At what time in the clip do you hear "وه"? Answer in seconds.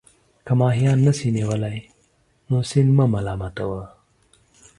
3.69-3.83